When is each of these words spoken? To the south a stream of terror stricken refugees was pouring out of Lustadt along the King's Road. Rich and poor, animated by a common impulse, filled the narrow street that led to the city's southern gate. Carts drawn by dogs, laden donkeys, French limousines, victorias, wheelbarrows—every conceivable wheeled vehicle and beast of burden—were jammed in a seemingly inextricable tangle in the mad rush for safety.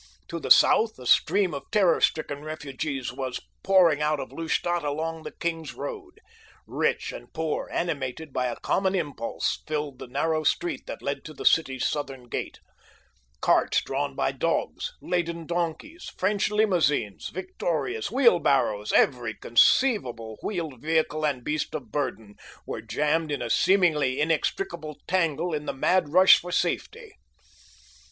To 0.29 0.39
the 0.39 0.49
south 0.49 0.97
a 0.97 1.05
stream 1.05 1.53
of 1.53 1.69
terror 1.69 2.01
stricken 2.01 2.43
refugees 2.43 3.13
was 3.13 3.39
pouring 3.61 4.01
out 4.01 4.19
of 4.19 4.31
Lustadt 4.31 4.83
along 4.83 5.21
the 5.21 5.31
King's 5.31 5.75
Road. 5.75 6.19
Rich 6.65 7.11
and 7.11 7.31
poor, 7.31 7.69
animated 7.71 8.33
by 8.33 8.47
a 8.47 8.55
common 8.61 8.95
impulse, 8.95 9.61
filled 9.67 9.99
the 9.99 10.07
narrow 10.07 10.43
street 10.43 10.87
that 10.87 11.03
led 11.03 11.23
to 11.25 11.35
the 11.35 11.45
city's 11.45 11.85
southern 11.85 12.29
gate. 12.29 12.57
Carts 13.41 13.83
drawn 13.83 14.15
by 14.15 14.31
dogs, 14.31 14.91
laden 15.03 15.45
donkeys, 15.45 16.05
French 16.17 16.49
limousines, 16.49 17.29
victorias, 17.29 18.09
wheelbarrows—every 18.09 19.35
conceivable 19.35 20.39
wheeled 20.41 20.81
vehicle 20.81 21.23
and 21.27 21.43
beast 21.43 21.75
of 21.75 21.91
burden—were 21.91 22.81
jammed 22.81 23.31
in 23.31 23.43
a 23.43 23.51
seemingly 23.51 24.19
inextricable 24.19 24.97
tangle 25.05 25.53
in 25.53 25.67
the 25.67 25.73
mad 25.73 26.09
rush 26.09 26.39
for 26.39 26.51
safety. 26.51 27.13